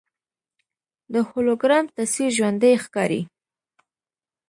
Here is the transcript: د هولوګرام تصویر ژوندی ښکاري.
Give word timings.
د 1.13 1.15
هولوګرام 1.27 1.85
تصویر 1.97 2.29
ژوندی 2.37 2.75
ښکاري. 2.83 3.21